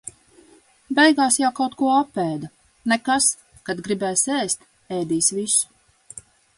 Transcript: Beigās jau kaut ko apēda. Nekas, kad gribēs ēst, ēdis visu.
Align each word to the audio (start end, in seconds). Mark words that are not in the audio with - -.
Beigās 0.99 1.37
jau 1.41 1.51
kaut 1.59 1.75
ko 1.83 1.91
apēda. 1.99 2.51
Nekas, 2.95 3.31
kad 3.69 3.87
gribēs 3.91 4.27
ēst, 4.41 4.69
ēdis 5.01 5.35
visu. 5.41 6.23